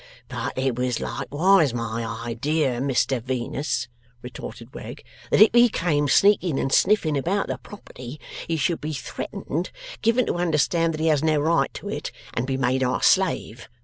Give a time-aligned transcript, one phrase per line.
[0.29, 3.87] 'But it was likewise my idea, Mr Venus,'
[4.23, 8.93] retorted Wegg, 'that if he came sneaking and sniffing about the property, he should be
[8.93, 9.69] threatened,
[10.01, 13.69] given to understand that he has no right to it, and be made our slave.